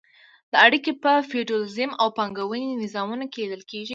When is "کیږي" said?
3.71-3.89